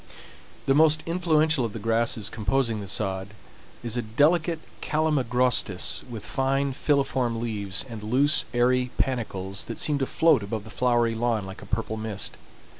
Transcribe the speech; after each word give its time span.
The 0.65 0.73
most 0.73 1.03
influential 1.05 1.63
of 1.63 1.73
the 1.73 1.77
grasses 1.77 2.31
composing 2.31 2.79
the 2.79 2.87
sod 2.87 3.35
is 3.83 3.97
a 3.97 4.01
delicate 4.01 4.57
calamagrostis 4.81 6.01
with 6.09 6.25
fine 6.25 6.73
filiform 6.73 7.39
leaves, 7.39 7.85
and 7.87 8.01
loose, 8.01 8.45
airy 8.51 8.89
panicles 8.97 9.65
that 9.65 9.77
seem 9.77 9.99
to 9.99 10.07
float 10.07 10.41
above 10.41 10.63
the 10.63 10.71
flowery 10.71 11.13
lawn 11.13 11.45
like 11.45 11.61
a 11.61 11.67
purple 11.67 11.97
mist. 11.97 12.35